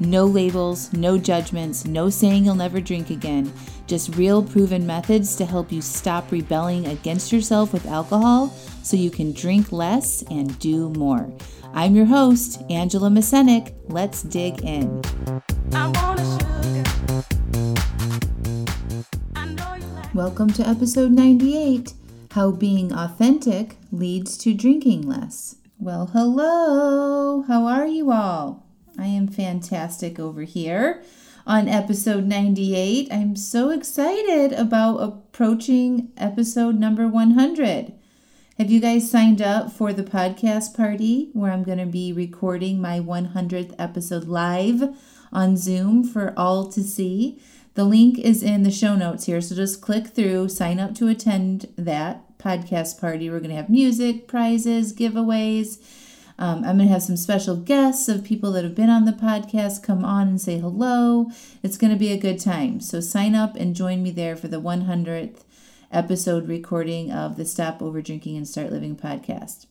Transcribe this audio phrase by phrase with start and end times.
[0.00, 3.50] No labels, no judgments, no saying you'll never drink again.
[3.86, 8.48] Just real proven methods to help you stop rebelling against yourself with alcohol
[8.82, 11.32] so you can drink less and do more.
[11.72, 13.74] I'm your host, Angela Masenik.
[13.88, 15.00] Let's dig in.
[20.12, 21.94] Welcome to episode 98
[22.32, 25.56] How Being Authentic Leads to Drinking Less.
[25.78, 27.44] Well, hello.
[27.48, 28.65] How are you all?
[28.98, 31.02] I am fantastic over here
[31.46, 33.08] on episode 98.
[33.12, 37.92] I'm so excited about approaching episode number 100.
[38.58, 42.80] Have you guys signed up for the podcast party where I'm going to be recording
[42.80, 44.96] my 100th episode live
[45.30, 47.38] on Zoom for all to see?
[47.74, 51.08] The link is in the show notes here, so just click through, sign up to
[51.08, 53.28] attend that podcast party.
[53.28, 55.78] We're going to have music, prizes, giveaways.
[56.38, 59.12] Um, I'm going to have some special guests of people that have been on the
[59.12, 61.30] podcast come on and say hello.
[61.62, 62.80] It's going to be a good time.
[62.80, 65.40] So sign up and join me there for the 100th
[65.90, 69.66] episode recording of the Stop Over Drinking and Start Living podcast.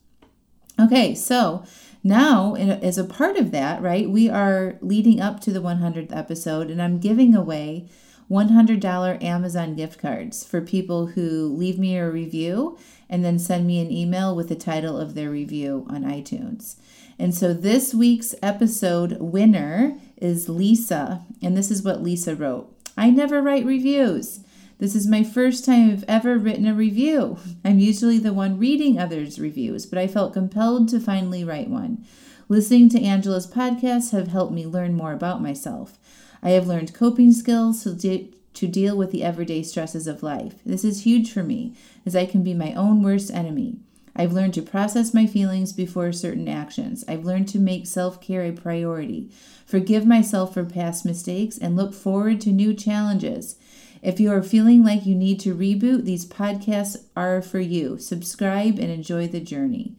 [0.80, 1.64] Okay, so
[2.04, 6.70] now as a part of that, right, we are leading up to the 100th episode,
[6.70, 7.88] and I'm giving away
[8.30, 12.78] $100 Amazon gift cards for people who leave me a review
[13.10, 16.76] and then send me an email with the title of their review on iTunes.
[17.18, 23.10] And so this week's episode winner is Lisa, and this is what Lisa wrote I
[23.10, 24.40] never write reviews.
[24.78, 27.38] This is my first time I've ever written a review.
[27.64, 32.06] I'm usually the one reading others' reviews, but I felt compelled to finally write one.
[32.50, 35.98] Listening to Angela's podcasts have helped me learn more about myself.
[36.44, 40.56] I have learned coping skills to, to deal with the everyday stresses of life.
[40.66, 43.78] This is huge for me, as I can be my own worst enemy.
[44.16, 47.04] I've learned to process my feelings before certain actions.
[47.08, 49.30] I've learned to make self care a priority,
[49.66, 53.58] forgive myself for past mistakes, and look forward to new challenges.
[54.02, 57.98] If you are feeling like you need to reboot, these podcasts are for you.
[57.98, 59.96] Subscribe and enjoy the journey.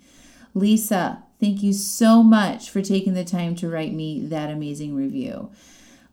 [0.54, 5.50] Lisa, thank you so much for taking the time to write me that amazing review.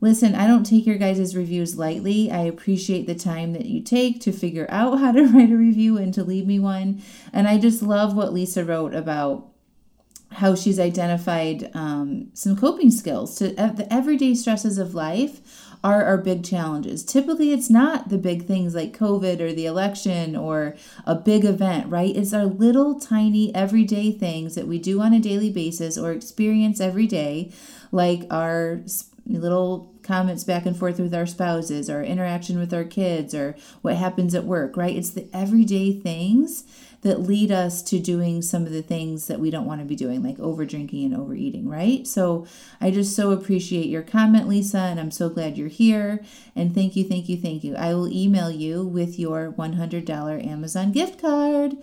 [0.04, 2.30] Listen, I don't take your guys' reviews lightly.
[2.30, 5.98] I appreciate the time that you take to figure out how to write a review
[5.98, 7.02] and to leave me one.
[7.32, 9.48] And I just love what Lisa wrote about
[10.34, 15.40] how she's identified um, some coping skills to uh, the everyday stresses of life
[15.86, 17.06] are our big challenges.
[17.06, 20.76] Typically, it's not the big things like COVID or the election or
[21.06, 22.14] a big event, right?
[22.14, 26.82] It's our little tiny everyday things that we do on a daily basis or experience
[26.82, 27.54] every day,
[27.94, 28.82] like our
[29.26, 33.96] little comments back and forth with our spouses, or interaction with our kids, or what
[33.96, 34.96] happens at work, right?
[34.96, 36.66] It's the everyday things
[37.04, 39.96] that lead us to doing some of the things that we don't want to be
[39.96, 42.08] doing, like over drinking and overeating, right?
[42.08, 42.48] So
[42.80, 46.24] I just so appreciate your comment, Lisa, and I'm so glad you're here.
[46.56, 47.76] And thank you, thank you, thank you.
[47.76, 51.76] I will email you with your $100 Amazon gift card.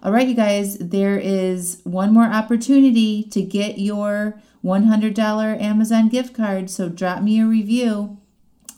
[0.00, 6.34] All right, you guys, there is one more opportunity to get your $100 Amazon gift
[6.34, 6.70] card.
[6.70, 8.18] So drop me a review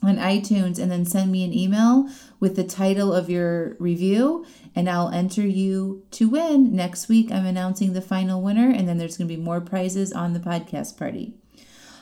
[0.03, 2.09] on iTunes and then send me an email
[2.39, 6.75] with the title of your review and I'll enter you to win.
[6.75, 10.13] Next week, I'm announcing the final winner, and then there's going to be more prizes
[10.13, 11.35] on the podcast party.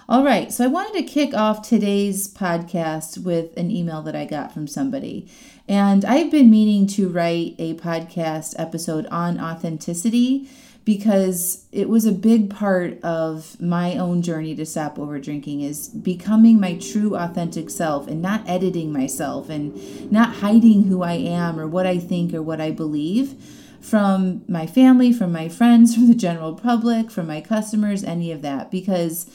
[0.09, 4.25] All right, so I wanted to kick off today's podcast with an email that I
[4.25, 5.31] got from somebody.
[5.69, 10.49] And I've been meaning to write a podcast episode on authenticity
[10.89, 15.89] because it was a big part of my own journey to stop over drinking is
[15.89, 21.61] becoming my true authentic self and not editing myself and not hiding who I am
[21.61, 23.35] or what I think or what I believe
[23.83, 28.41] from my family, from my friends, from the general public, from my customers, any of
[28.41, 29.31] that because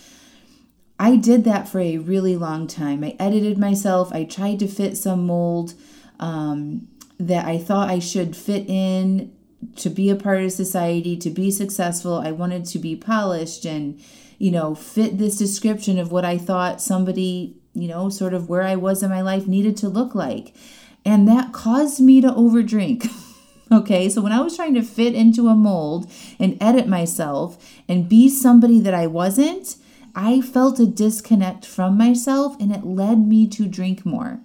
[0.97, 3.03] I did that for a really long time.
[3.03, 4.11] I edited myself.
[4.11, 5.75] I tried to fit some mold
[6.19, 6.87] um,
[7.19, 9.31] that I thought I should fit in
[9.75, 12.15] to be a part of society, to be successful.
[12.15, 14.01] I wanted to be polished and,
[14.37, 18.63] you know, fit this description of what I thought somebody, you know, sort of where
[18.63, 20.53] I was in my life needed to look like.
[21.05, 23.09] And that caused me to overdrink.
[23.71, 26.09] okay, so when I was trying to fit into a mold
[26.39, 27.57] and edit myself
[27.87, 29.75] and be somebody that I wasn't,
[30.15, 34.41] I felt a disconnect from myself and it led me to drink more.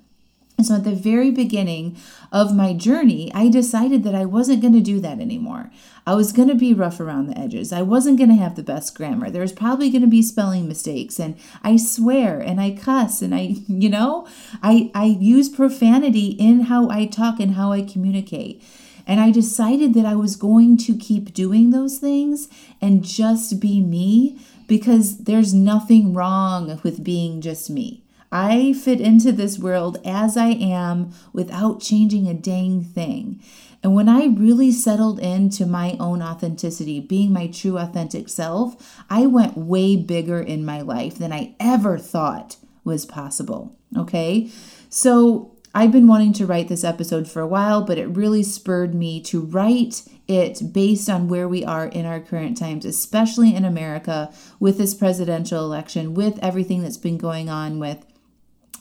[0.66, 1.96] So at the very beginning
[2.32, 5.70] of my journey, I decided that I wasn't going to do that anymore.
[6.04, 7.72] I was going to be rough around the edges.
[7.72, 9.30] I wasn't going to have the best grammar.
[9.30, 13.34] There was probably going to be spelling mistakes and I swear and I cuss and
[13.34, 14.26] I, you know,
[14.62, 18.62] I I use profanity in how I talk and how I communicate.
[19.06, 22.48] And I decided that I was going to keep doing those things
[22.80, 28.04] and just be me because there's nothing wrong with being just me.
[28.30, 33.40] I fit into this world as I am without changing a dang thing.
[33.82, 39.26] And when I really settled into my own authenticity, being my true authentic self, I
[39.26, 43.76] went way bigger in my life than I ever thought was possible.
[43.96, 44.50] Okay.
[44.88, 48.94] So I've been wanting to write this episode for a while, but it really spurred
[48.94, 53.64] me to write it based on where we are in our current times, especially in
[53.64, 58.04] America with this presidential election, with everything that's been going on with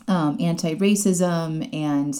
[0.07, 2.15] um, anti racism and,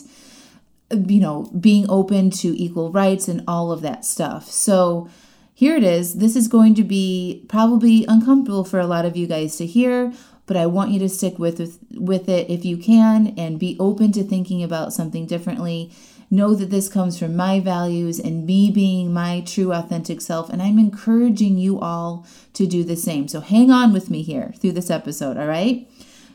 [1.10, 4.50] you know, being open to equal rights and all of that stuff.
[4.50, 5.10] So,
[5.58, 6.20] here it is.
[6.20, 10.14] This is going to be probably uncomfortable for a lot of you guys to hear,
[10.46, 13.76] but I want you to stick with, with with it if you can and be
[13.80, 15.92] open to thinking about something differently.
[16.30, 20.62] Know that this comes from my values and me being my true authentic self and
[20.62, 23.28] I'm encouraging you all to do the same.
[23.28, 25.90] So hang on with me here through this episode, all right?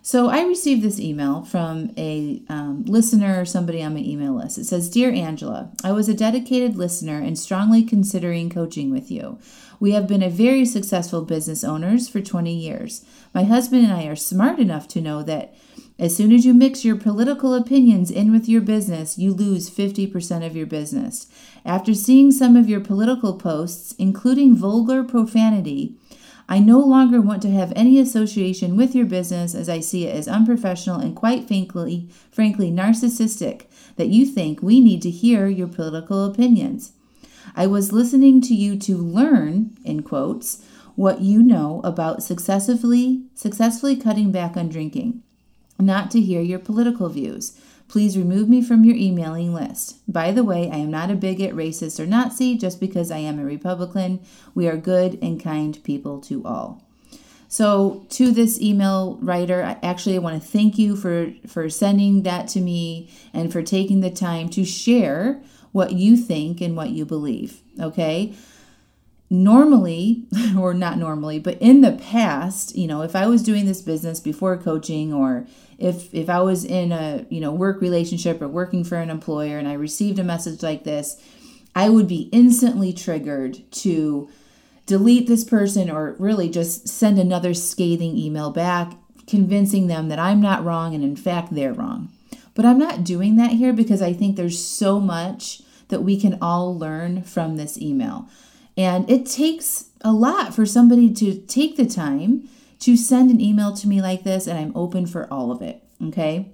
[0.04, 4.58] So I received this email from a um, listener or somebody on my email list.
[4.58, 9.38] It says, Dear Angela, I was a dedicated listener and strongly considering coaching with you.
[9.78, 13.04] We have been a very successful business owners for 20 years.
[13.32, 15.54] My husband and I are smart enough to know that
[16.00, 20.44] as soon as you mix your political opinions in with your business, you lose 50%
[20.44, 21.28] of your business.
[21.64, 25.96] After seeing some of your political posts, including vulgar profanity,
[26.52, 30.14] I no longer want to have any association with your business as I see it
[30.14, 33.62] as unprofessional and quite frankly, frankly narcissistic
[33.96, 36.92] that you think we need to hear your political opinions.
[37.56, 40.62] I was listening to you to learn, in quotes,
[40.94, 45.22] what you know about successfully successfully cutting back on drinking,
[45.78, 47.58] not to hear your political views.
[47.92, 49.98] Please remove me from your emailing list.
[50.10, 53.38] By the way, I am not a bigot, racist, or Nazi just because I am
[53.38, 54.20] a Republican.
[54.54, 56.82] We are good and kind people to all.
[57.48, 62.22] So, to this email writer, I actually I want to thank you for for sending
[62.22, 65.42] that to me and for taking the time to share
[65.72, 67.60] what you think and what you believe.
[67.78, 68.32] Okay?
[69.32, 70.24] Normally,
[70.58, 74.20] or not normally, but in the past, you know, if I was doing this business
[74.20, 75.46] before coaching or
[75.78, 79.56] if if I was in a you know work relationship or working for an employer
[79.56, 81.18] and I received a message like this,
[81.74, 84.28] I would be instantly triggered to
[84.84, 88.92] delete this person or really just send another scathing email back
[89.26, 92.10] convincing them that I'm not wrong and in fact they're wrong.
[92.54, 96.36] But I'm not doing that here because I think there's so much that we can
[96.42, 98.28] all learn from this email.
[98.76, 102.48] And it takes a lot for somebody to take the time
[102.80, 105.82] to send an email to me like this, and I'm open for all of it.
[106.02, 106.50] Okay.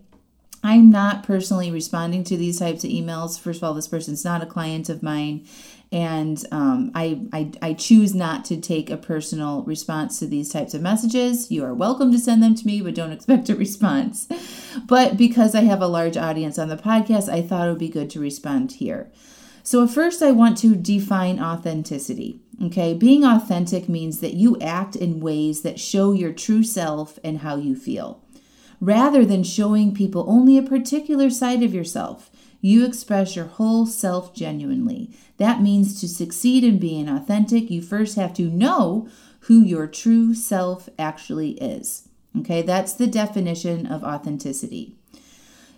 [0.63, 3.39] I'm not personally responding to these types of emails.
[3.39, 5.47] First of all, this person's not a client of mine,
[5.93, 10.75] and um, I, I, I choose not to take a personal response to these types
[10.75, 11.51] of messages.
[11.51, 14.29] You are welcome to send them to me, but don't expect a response.
[14.87, 17.89] But because I have a large audience on the podcast, I thought it would be
[17.89, 19.11] good to respond here.
[19.71, 22.41] So, first, I want to define authenticity.
[22.65, 27.41] Okay, being authentic means that you act in ways that show your true self and
[27.41, 28.25] how you feel.
[28.81, 32.31] Rather than showing people only a particular side of yourself,
[32.63, 35.11] you express your whole self genuinely.
[35.37, 39.07] That means to succeed in being authentic, you first have to know
[39.41, 42.09] who your true self actually is.
[42.39, 44.95] Okay, that's the definition of authenticity.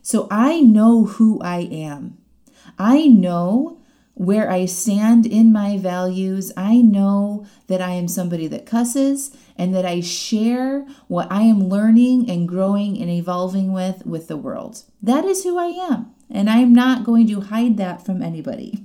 [0.00, 2.18] So I know who I am.
[2.78, 3.79] I know
[4.20, 6.52] where I stand in my values.
[6.54, 11.70] I know that I am somebody that cusses and that I share what I am
[11.70, 14.82] learning and growing and evolving with with the world.
[15.02, 16.14] That is who I am.
[16.28, 18.84] And I'm not going to hide that from anybody.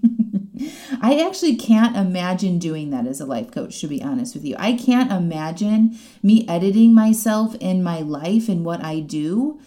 [1.02, 4.56] I actually can't imagine doing that as a life coach, to be honest with you.
[4.58, 9.60] I can't imagine me editing myself in my life and what I do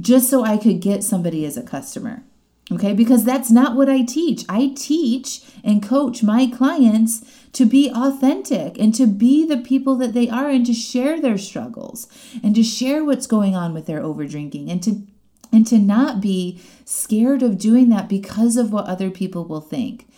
[0.00, 2.24] just so I could get somebody as a customer.
[2.72, 4.44] Okay, because that's not what I teach.
[4.48, 10.14] I teach and coach my clients to be authentic and to be the people that
[10.14, 12.08] they are and to share their struggles
[12.42, 15.06] and to share what's going on with their overdrinking and to
[15.52, 20.08] and to not be scared of doing that because of what other people will think.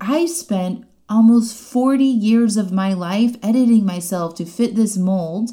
[0.00, 5.50] I spent almost 40 years of my life editing myself to fit this mold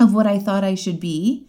[0.00, 1.46] of what I thought I should be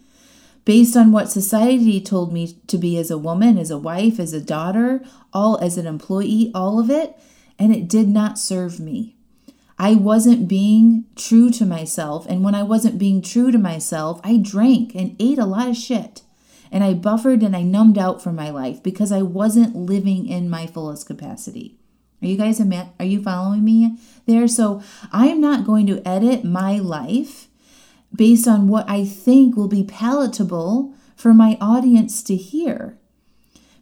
[0.66, 4.34] based on what society told me to be as a woman, as a wife, as
[4.34, 7.16] a daughter, all as an employee, all of it,
[7.58, 9.16] and it did not serve me.
[9.78, 14.38] I wasn't being true to myself, and when I wasn't being true to myself, I
[14.38, 16.22] drank and ate a lot of shit.
[16.72, 20.50] And I buffered and I numbed out for my life because I wasn't living in
[20.50, 21.78] my fullest capacity.
[22.22, 24.48] Are you guys are you following me there?
[24.48, 24.82] So
[25.12, 27.48] I am not going to edit my life
[28.16, 32.98] based on what I think will be palatable for my audience to hear.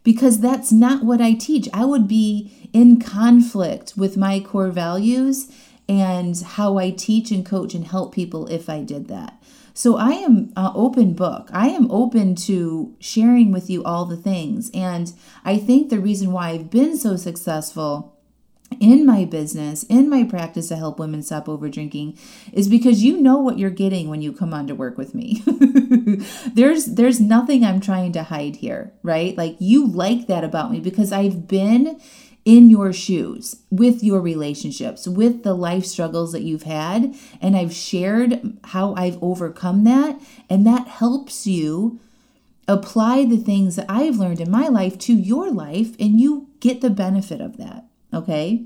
[0.04, 1.70] Because that's not what I teach.
[1.74, 5.50] I would be in conflict with my core values
[5.88, 9.42] and how I teach and coach and help people if I did that.
[9.74, 11.50] So I am an open book.
[11.52, 14.70] I am open to sharing with you all the things.
[14.74, 15.12] And
[15.44, 18.13] I think the reason why I've been so successful
[18.80, 22.18] in my business, in my practice to help women stop over drinking
[22.52, 25.44] is because you know what you're getting when you come on to work with me.
[26.54, 29.38] there's there's nothing I'm trying to hide here, right?
[29.38, 32.00] Like you like that about me because I've been
[32.46, 37.74] in your shoes with your relationships, with the life struggles that you've had, and I've
[37.74, 42.00] shared how I've overcome that, and that helps you
[42.68, 46.82] apply the things that I've learned in my life to your life and you get
[46.82, 47.86] the benefit of that.
[48.14, 48.66] Okay.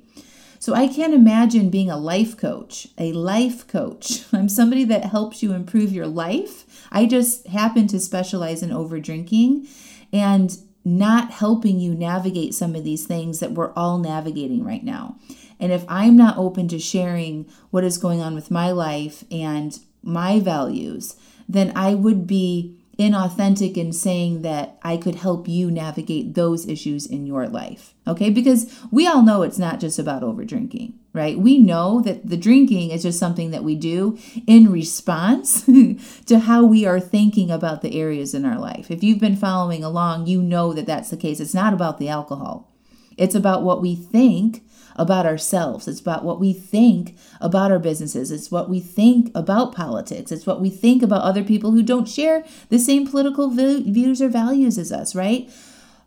[0.59, 4.23] So I can't imagine being a life coach, a life coach.
[4.33, 6.87] I'm somebody that helps you improve your life.
[6.91, 9.67] I just happen to specialize in over drinking
[10.11, 15.17] and not helping you navigate some of these things that we're all navigating right now.
[15.59, 19.77] And if I'm not open to sharing what is going on with my life and
[20.01, 21.15] my values,
[21.49, 27.05] then I would be inauthentic in saying that I could help you navigate those issues
[27.05, 27.93] in your life.
[28.07, 28.29] Okay?
[28.29, 31.37] Because we all know it's not just about overdrinking, right?
[31.37, 35.63] We know that the drinking is just something that we do in response
[36.25, 38.89] to how we are thinking about the areas in our life.
[38.89, 41.39] If you've been following along, you know that that's the case.
[41.39, 42.73] It's not about the alcohol.
[43.17, 44.63] It's about what we think
[44.97, 45.87] about ourselves.
[45.87, 48.31] It's about what we think about our businesses.
[48.31, 50.31] It's what we think about politics.
[50.31, 54.29] It's what we think about other people who don't share the same political views or
[54.29, 55.49] values as us, right?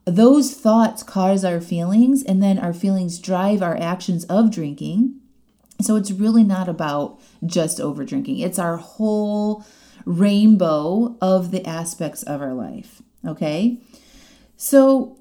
[0.07, 5.21] Those thoughts cause our feelings, and then our feelings drive our actions of drinking.
[5.81, 9.65] So it's really not about just over drinking, it's our whole
[10.05, 13.03] rainbow of the aspects of our life.
[13.27, 13.79] Okay?
[14.57, 15.19] So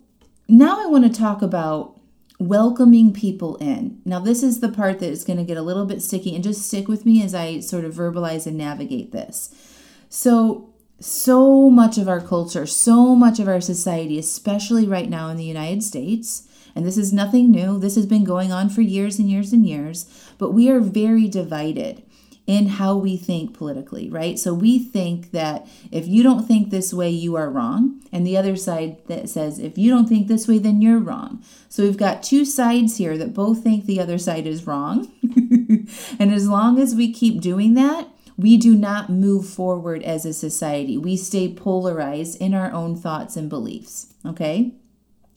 [0.47, 1.98] now I want to talk about
[2.39, 4.01] welcoming people in.
[4.05, 6.43] Now, this is the part that is going to get a little bit sticky, and
[6.43, 9.53] just stick with me as I sort of verbalize and navigate this.
[10.07, 15.37] So, so much of our culture, so much of our society, especially right now in
[15.37, 19.19] the United States, and this is nothing new, this has been going on for years
[19.19, 20.05] and years and years,
[20.37, 22.03] but we are very divided
[22.49, 24.39] in how we think politically, right?
[24.39, 28.01] So we think that if you don't think this way, you are wrong.
[28.11, 31.43] And the other side that says, if you don't think this way, then you're wrong.
[31.69, 35.11] So we've got two sides here that both think the other side is wrong.
[36.19, 40.33] and as long as we keep doing that, we do not move forward as a
[40.33, 40.97] society.
[40.97, 44.73] We stay polarized in our own thoughts and beliefs, okay?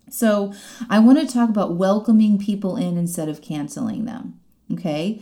[0.08, 0.54] So
[0.88, 4.40] I want to talk about welcoming people in instead of canceling them,
[4.72, 5.20] okay?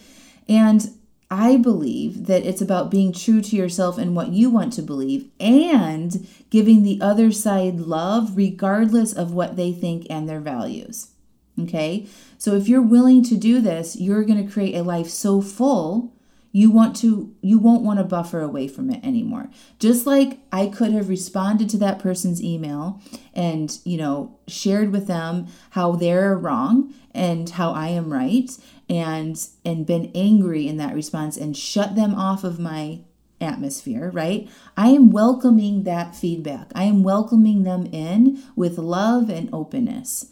[0.48, 0.88] And
[1.30, 5.28] I believe that it's about being true to yourself and what you want to believe
[5.38, 11.12] and giving the other side love regardless of what they think and their values.
[11.58, 12.06] Okay?
[12.36, 16.12] So if you're willing to do this, you're going to create a life so full
[16.52, 20.66] you want to you won't want to buffer away from it anymore just like i
[20.66, 23.00] could have responded to that person's email
[23.34, 28.58] and you know shared with them how they're wrong and how i am right
[28.90, 33.00] and and been angry in that response and shut them off of my
[33.40, 34.48] atmosphere, right?
[34.76, 36.72] I am welcoming that feedback.
[36.74, 40.26] I am welcoming them in with love and openness.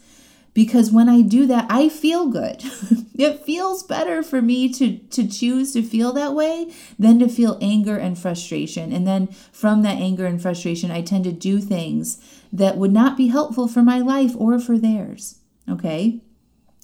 [0.53, 2.61] Because when I do that, I feel good.
[3.15, 7.57] it feels better for me to, to choose to feel that way than to feel
[7.61, 8.91] anger and frustration.
[8.91, 12.17] And then from that anger and frustration, I tend to do things
[12.51, 15.39] that would not be helpful for my life or for theirs.
[15.69, 16.21] Okay?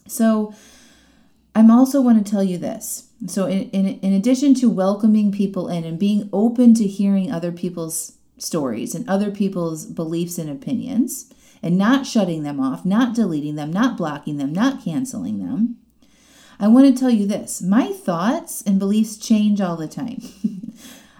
[0.07, 0.53] So,
[1.55, 3.07] I'm also want to tell you this.
[3.27, 7.53] So, in, in, in addition to welcoming people in and being open to hearing other
[7.53, 11.33] people's stories and other people's beliefs and opinions,
[11.63, 15.77] and not shutting them off, not deleting them, not blocking them, not canceling them,
[16.59, 20.21] I want to tell you this my thoughts and beliefs change all the time.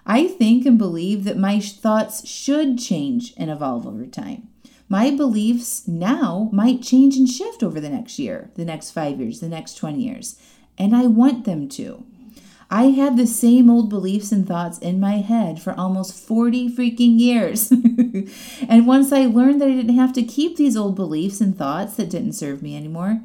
[0.06, 4.50] I think and believe that my thoughts should change and evolve over time
[4.88, 9.39] my beliefs now might change and shift over the next year, the next five years,
[9.39, 10.39] the next 20 years,
[10.77, 12.06] and I want them to.
[12.70, 17.20] I had the same old beliefs and thoughts in my head for almost 40 freaking
[17.20, 17.72] years.
[18.70, 21.96] and once I learned that I didn't have to keep these old beliefs and thoughts
[21.96, 23.22] that didn't serve me anymore,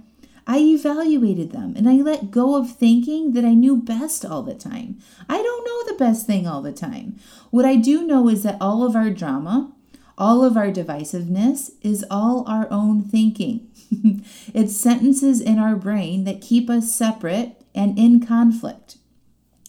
[0.47, 4.55] I evaluated them and I let go of thinking that I knew best all the
[4.55, 4.99] time.
[5.29, 7.19] I don't know the best thing all the time.
[7.51, 9.73] What I do know is that all of our drama,
[10.21, 13.67] all of our divisiveness is all our own thinking.
[14.55, 18.99] it's sentences in our brain that keep us separate and in conflict.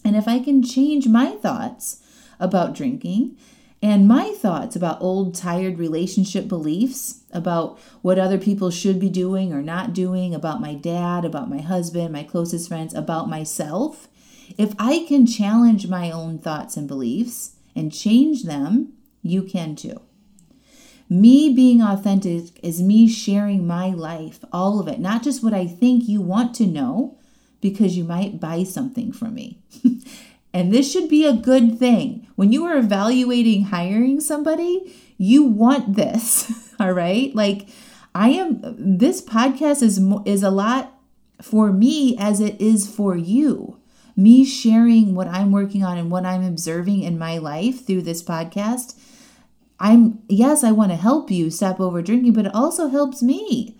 [0.03, 2.03] And if I can change my thoughts
[2.37, 3.37] about drinking
[3.81, 9.53] and my thoughts about old, tired relationship beliefs, about what other people should be doing
[9.53, 14.09] or not doing, about my dad, about my husband, my closest friends, about myself,
[14.57, 20.01] if I can challenge my own thoughts and beliefs and change them, you can too.
[21.11, 25.67] Me being authentic is me sharing my life, all of it, not just what I
[25.67, 27.17] think you want to know,
[27.59, 29.59] because you might buy something from me.
[30.53, 32.27] and this should be a good thing.
[32.35, 37.35] When you are evaluating hiring somebody, you want this, all right?
[37.35, 37.67] Like
[38.15, 40.93] I am this podcast is is a lot
[41.41, 43.77] for me as it is for you.
[44.15, 48.23] Me sharing what I'm working on and what I'm observing in my life through this
[48.23, 48.95] podcast.
[49.81, 53.75] I'm yes, I want to help you stop over drinking, but it also helps me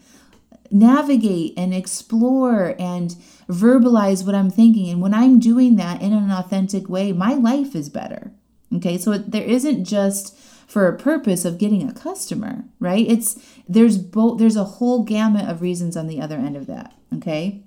[0.72, 3.16] navigate and explore and
[3.48, 4.90] verbalize what I'm thinking.
[4.90, 8.32] And when I'm doing that in an authentic way, my life is better.
[8.74, 10.36] Okay, so there isn't just
[10.68, 13.06] for a purpose of getting a customer, right?
[13.08, 13.38] It's
[13.70, 16.96] there's both there's a whole gamut of reasons on the other end of that.
[17.14, 17.62] Okay.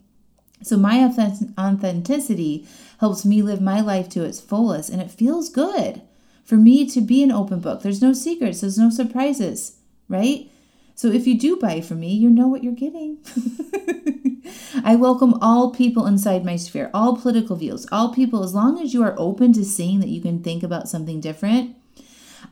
[0.62, 2.67] So my authenticity
[2.99, 6.00] helps me live my life to its fullest and it feels good
[6.45, 7.83] for me to be an open book.
[7.83, 10.51] There's no secrets, there's no surprises, right?
[10.95, 13.19] So if you do buy from me, you know what you're getting.
[14.85, 18.93] I welcome all people inside my sphere, all political views, all people, as long as
[18.95, 21.77] you are open to seeing that you can think about something different.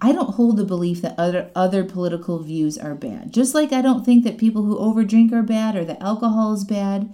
[0.01, 3.33] I don't hold the belief that other other political views are bad.
[3.33, 6.65] Just like I don't think that people who overdrink are bad or that alcohol is
[6.65, 7.13] bad.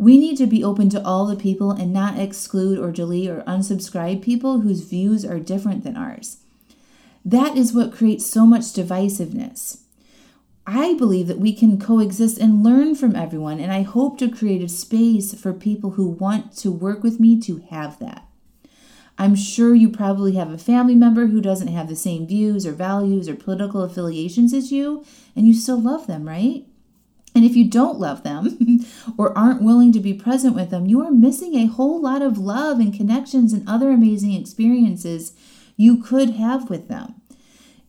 [0.00, 3.42] We need to be open to all the people and not exclude or delete or
[3.42, 6.38] unsubscribe people whose views are different than ours.
[7.22, 9.82] That is what creates so much divisiveness.
[10.66, 14.62] I believe that we can coexist and learn from everyone, and I hope to create
[14.62, 18.26] a space for people who want to work with me to have that.
[19.18, 22.72] I'm sure you probably have a family member who doesn't have the same views or
[22.72, 25.04] values or political affiliations as you,
[25.36, 26.64] and you still love them, right?
[27.40, 28.84] And if you don't love them
[29.16, 32.36] or aren't willing to be present with them, you are missing a whole lot of
[32.36, 35.32] love and connections and other amazing experiences
[35.74, 37.14] you could have with them.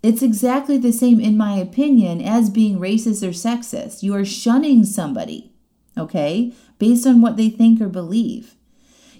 [0.01, 4.03] It's exactly the same, in my opinion, as being racist or sexist.
[4.03, 5.51] You are shunning somebody,
[5.97, 8.55] okay, based on what they think or believe.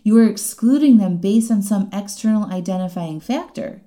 [0.01, 3.81] You are excluding them based on some external identifying factor.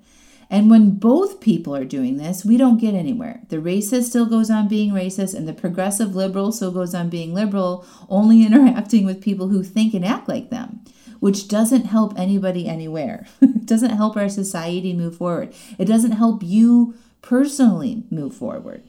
[0.50, 3.40] And when both people are doing this, we don't get anywhere.
[3.48, 7.34] The racist still goes on being racist, and the progressive liberal still goes on being
[7.34, 10.80] liberal, only interacting with people who think and act like them
[11.24, 13.24] which doesn't help anybody anywhere.
[13.40, 15.54] it doesn't help our society move forward.
[15.78, 18.82] It doesn't help you personally move forward.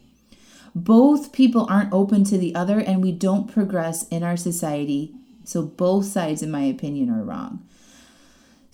[0.76, 5.14] Both people aren't open to the other, and we don't progress in our society.
[5.46, 7.66] So, both sides, in my opinion, are wrong.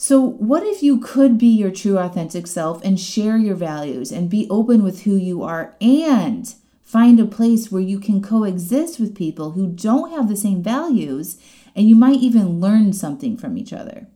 [0.04, 4.32] So, what if you could be your true, authentic self and share your values and
[4.32, 9.14] be open with who you are and find a place where you can coexist with
[9.14, 11.40] people who don't have the same values
[11.76, 14.08] and you might even learn something from each other.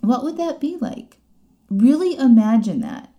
[0.00, 1.18] What would that be like?
[1.70, 3.11] Really imagine that.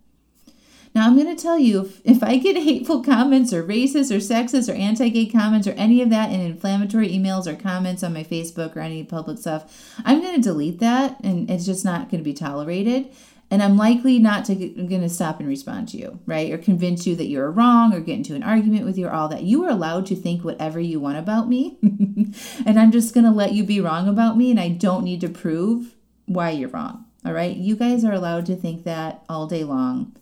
[0.96, 4.20] Now, I'm going to tell you if, if I get hateful comments or racist or
[4.20, 8.14] sexist or anti gay comments or any of that in inflammatory emails or comments on
[8.14, 12.10] my Facebook or any public stuff, I'm going to delete that and it's just not
[12.10, 13.10] going to be tolerated.
[13.52, 16.52] And I'm likely not to going to stop and respond to you, right?
[16.52, 19.28] Or convince you that you're wrong or get into an argument with you or all
[19.28, 19.44] that.
[19.44, 21.78] You are allowed to think whatever you want about me.
[22.66, 25.22] and I'm just going to let you be wrong about me and I don't need
[25.22, 25.94] to prove
[26.26, 27.06] why you're wrong.
[27.26, 27.56] All right?
[27.56, 30.16] You guys are allowed to think that all day long.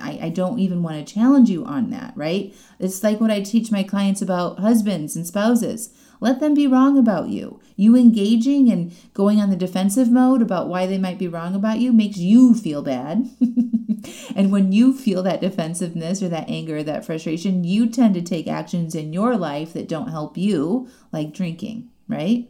[0.00, 2.54] I, I don't even want to challenge you on that, right?
[2.78, 5.90] It's like what I teach my clients about husbands and spouses.
[6.20, 7.60] Let them be wrong about you.
[7.76, 11.78] You engaging and going on the defensive mode about why they might be wrong about
[11.78, 13.28] you makes you feel bad.
[14.34, 18.22] and when you feel that defensiveness or that anger or that frustration, you tend to
[18.22, 22.48] take actions in your life that don't help you, like drinking, right?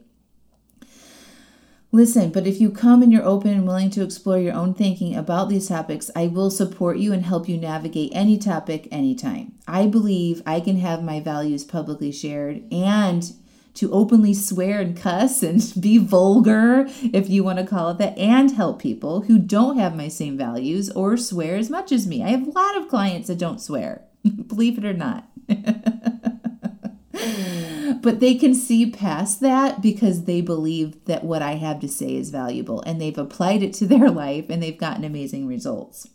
[1.96, 5.16] Listen, but if you come and you're open and willing to explore your own thinking
[5.16, 9.54] about these topics, I will support you and help you navigate any topic anytime.
[9.66, 13.32] I believe I can have my values publicly shared and
[13.76, 18.18] to openly swear and cuss and be vulgar, if you want to call it that,
[18.18, 22.22] and help people who don't have my same values or swear as much as me.
[22.22, 24.02] I have a lot of clients that don't swear,
[24.46, 25.30] believe it or not.
[28.06, 32.14] but they can see past that because they believe that what I have to say
[32.14, 36.08] is valuable and they've applied it to their life and they've gotten amazing results.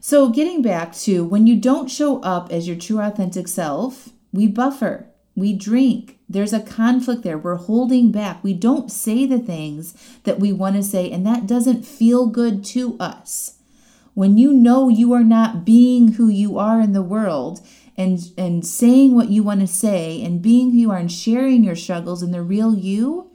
[0.00, 4.46] So, getting back to when you don't show up as your true authentic self, we
[4.46, 6.20] buffer, we drink.
[6.26, 7.36] There's a conflict there.
[7.36, 8.42] We're holding back.
[8.42, 12.64] We don't say the things that we want to say, and that doesn't feel good
[12.66, 13.58] to us.
[14.14, 17.60] When you know you are not being who you are in the world
[17.96, 21.62] and, and saying what you want to say and being who you are and sharing
[21.64, 23.30] your struggles and the real you,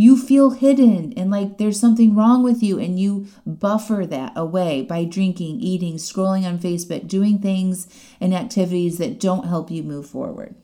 [0.00, 4.80] you feel hidden and like there's something wrong with you, and you buffer that away
[4.80, 7.86] by drinking, eating, scrolling on Facebook, doing things
[8.18, 10.54] and activities that don't help you move forward.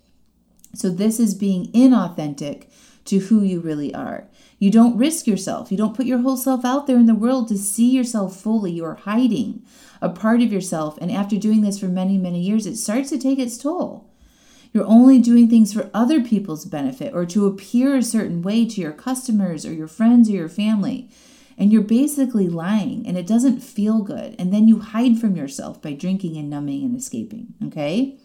[0.73, 2.65] So, this is being inauthentic
[3.05, 4.27] to who you really are.
[4.59, 5.71] You don't risk yourself.
[5.71, 8.73] You don't put your whole self out there in the world to see yourself fully.
[8.73, 9.63] You're hiding
[10.01, 10.99] a part of yourself.
[11.01, 14.11] And after doing this for many, many years, it starts to take its toll.
[14.73, 18.81] You're only doing things for other people's benefit or to appear a certain way to
[18.81, 21.09] your customers or your friends or your family.
[21.57, 24.37] And you're basically lying and it doesn't feel good.
[24.39, 27.55] And then you hide from yourself by drinking and numbing and escaping.
[27.65, 28.19] Okay?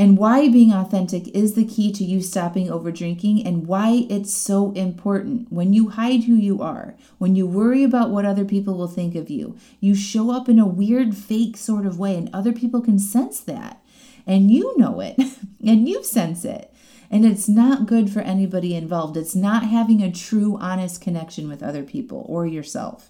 [0.00, 4.32] And why being authentic is the key to you stopping over drinking and why it's
[4.32, 5.50] so important.
[5.50, 9.16] When you hide who you are, when you worry about what other people will think
[9.16, 12.80] of you, you show up in a weird, fake sort of way, and other people
[12.80, 13.82] can sense that
[14.28, 15.16] and you know it
[15.66, 16.72] and you sense it.
[17.10, 19.16] And it's not good for anybody involved.
[19.16, 23.08] It's not having a true, honest connection with other people or yourself,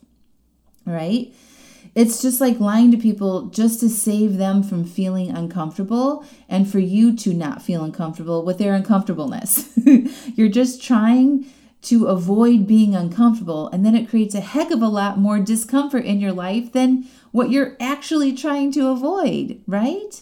[0.87, 1.35] right?
[1.95, 6.79] It's just like lying to people just to save them from feeling uncomfortable and for
[6.79, 9.69] you to not feel uncomfortable with their uncomfortableness.
[10.35, 11.47] You're just trying
[11.83, 16.05] to avoid being uncomfortable, and then it creates a heck of a lot more discomfort
[16.05, 20.21] in your life than what you're actually trying to avoid, right?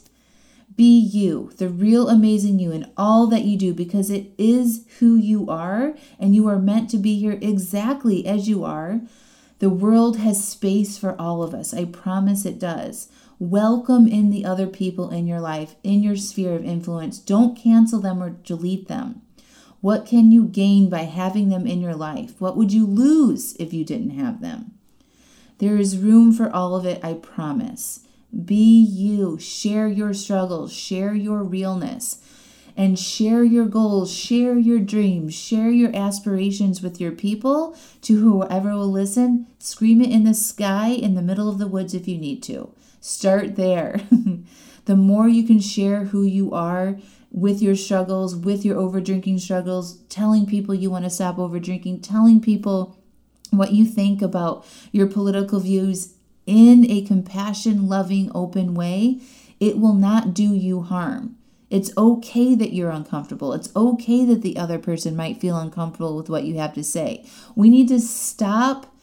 [0.77, 5.17] Be you, the real amazing you in all that you do because it is who
[5.17, 9.01] you are and you are meant to be here exactly as you are.
[9.59, 11.73] The world has space for all of us.
[11.73, 13.09] I promise it does.
[13.38, 17.19] Welcome in the other people in your life, in your sphere of influence.
[17.19, 19.23] Don't cancel them or delete them.
[19.81, 22.35] What can you gain by having them in your life?
[22.38, 24.73] What would you lose if you didn't have them?
[25.59, 28.01] There is room for all of it, I promise.
[28.45, 29.38] Be you.
[29.38, 32.21] Share your struggles, share your realness,
[32.77, 38.75] and share your goals, share your dreams, share your aspirations with your people to whoever
[38.75, 39.47] will listen.
[39.59, 42.71] Scream it in the sky in the middle of the woods if you need to.
[43.01, 44.01] Start there.
[44.85, 46.99] the more you can share who you are
[47.31, 51.59] with your struggles, with your over drinking struggles, telling people you want to stop over
[51.59, 52.97] drinking, telling people
[53.51, 56.15] what you think about your political views
[56.47, 59.21] in a compassion, loving, open way,
[59.59, 61.37] it will not do you harm.
[61.69, 63.53] It's okay that you're uncomfortable.
[63.53, 67.27] It's okay that the other person might feel uncomfortable with what you have to say.
[67.57, 68.95] We need to stop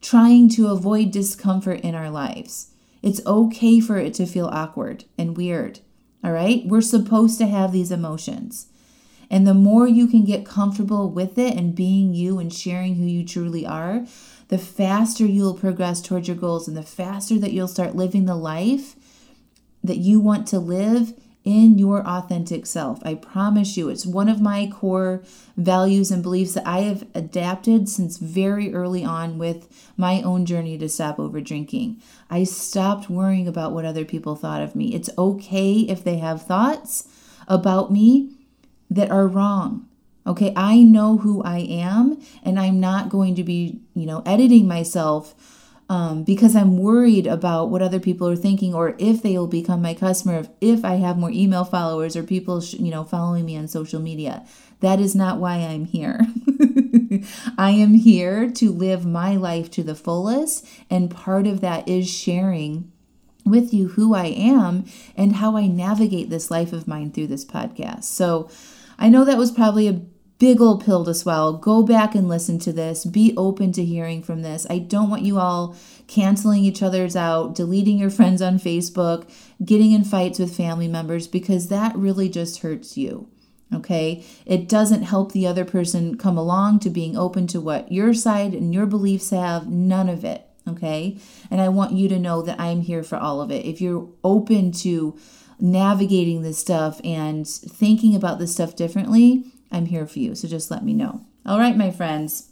[0.00, 2.68] trying to avoid discomfort in our lives.
[3.02, 5.80] It's okay for it to feel awkward and weird.
[6.22, 6.64] All right?
[6.64, 8.68] We're supposed to have these emotions.
[9.28, 13.04] And the more you can get comfortable with it and being you and sharing who
[13.04, 14.06] you truly are,
[14.48, 18.36] the faster you'll progress towards your goals and the faster that you'll start living the
[18.36, 18.94] life
[19.82, 23.04] that you want to live in your authentic self.
[23.04, 25.22] I promise you, it's one of my core
[25.56, 30.78] values and beliefs that I have adapted since very early on with my own journey
[30.78, 32.00] to stop over drinking.
[32.30, 34.94] I stopped worrying about what other people thought of me.
[34.94, 37.08] It's okay if they have thoughts
[37.48, 38.30] about me
[38.90, 39.88] that are wrong.
[40.24, 44.68] Okay, I know who I am, and I'm not going to be, you know, editing
[44.68, 45.34] myself
[45.92, 49.82] um, because I'm worried about what other people are thinking, or if they will become
[49.82, 53.68] my customer, if I have more email followers or people, you know, following me on
[53.68, 54.46] social media.
[54.80, 56.22] That is not why I'm here.
[57.58, 62.08] I am here to live my life to the fullest, and part of that is
[62.08, 62.90] sharing
[63.44, 67.44] with you who I am and how I navigate this life of mine through this
[67.44, 68.04] podcast.
[68.04, 68.48] So,
[68.98, 70.00] I know that was probably a
[70.42, 71.52] big old pill to swallow.
[71.52, 73.04] Go back and listen to this.
[73.04, 74.66] Be open to hearing from this.
[74.68, 75.76] I don't want you all
[76.08, 79.30] canceling each other's out, deleting your friends on Facebook,
[79.64, 83.28] getting in fights with family members because that really just hurts you.
[83.72, 84.24] Okay?
[84.44, 88.52] It doesn't help the other person come along to being open to what your side
[88.52, 89.68] and your beliefs have.
[89.68, 90.44] None of it.
[90.66, 91.18] Okay?
[91.52, 93.64] And I want you to know that I'm here for all of it.
[93.64, 95.16] If you're open to
[95.60, 100.34] navigating this stuff and thinking about this stuff differently, I'm here for you.
[100.34, 101.24] So just let me know.
[101.44, 102.50] All right, my friends.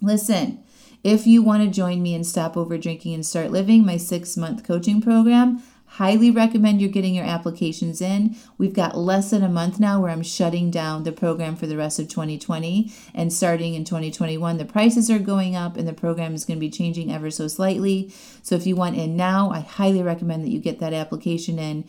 [0.00, 0.62] Listen,
[1.04, 4.36] if you want to join me and stop over drinking and start living, my six
[4.36, 8.36] month coaching program, Highly recommend you're getting your applications in.
[8.58, 11.76] We've got less than a month now where I'm shutting down the program for the
[11.76, 14.58] rest of 2020 and starting in 2021.
[14.58, 17.48] The prices are going up and the program is going to be changing ever so
[17.48, 18.12] slightly.
[18.42, 21.84] So if you want in now, I highly recommend that you get that application in.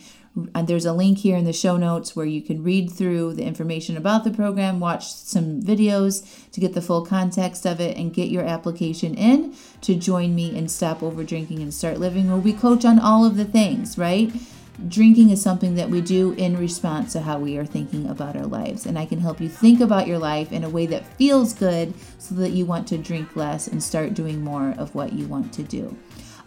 [0.54, 3.43] Uh, there's a link here in the show notes where you can read through the
[3.43, 8.13] information about the program, watch some videos to get the full context of it, and
[8.13, 12.38] get your application in to join me and Stop Over Drinking and Start Living, where
[12.38, 14.32] we coach on all of the things, right?
[14.88, 18.45] Drinking is something that we do in response to how we are thinking about our
[18.45, 18.86] lives.
[18.86, 21.95] And I can help you think about your life in a way that feels good
[22.19, 25.52] so that you want to drink less and start doing more of what you want
[25.54, 25.97] to do.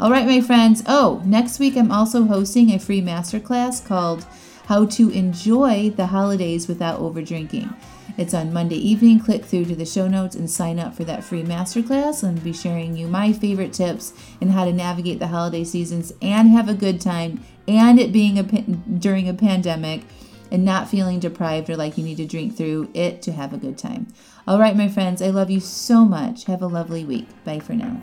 [0.00, 0.82] All right, my friends.
[0.86, 4.24] Oh, next week I'm also hosting a free masterclass called
[4.64, 7.76] How to Enjoy the Holidays Without Overdrinking.
[8.16, 9.20] It's on Monday evening.
[9.20, 12.22] Click through to the show notes and sign up for that free masterclass.
[12.22, 16.14] And I'll be sharing you my favorite tips and how to navigate the holiday seasons
[16.22, 20.00] and have a good time, and it being a during a pandemic
[20.50, 23.58] and not feeling deprived or like you need to drink through it to have a
[23.58, 24.06] good time.
[24.48, 26.46] All right, my friends, I love you so much.
[26.46, 27.28] Have a lovely week.
[27.44, 28.00] Bye for now.